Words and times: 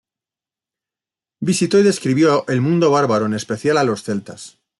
Visitó 1.41 1.77
y 1.77 1.83
describió 1.83 2.43
el 2.47 2.59
mundo 2.59 2.89
bárbaro, 2.89 3.27
en 3.27 3.35
especial 3.35 3.77
a 3.77 3.83
los 3.83 4.01
celtas. 4.01 4.57